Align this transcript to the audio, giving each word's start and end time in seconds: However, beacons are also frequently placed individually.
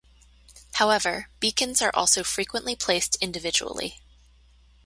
However, 0.73 1.27
beacons 1.39 1.79
are 1.79 1.91
also 1.93 2.23
frequently 2.23 2.75
placed 2.75 3.17
individually. 3.17 3.99